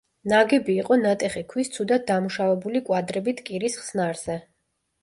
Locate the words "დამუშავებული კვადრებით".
2.09-3.47